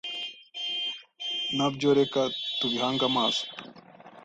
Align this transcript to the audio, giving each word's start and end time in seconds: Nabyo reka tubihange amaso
Nabyo 1.57 1.89
reka 1.99 2.21
tubihange 2.59 3.03
amaso 3.09 3.43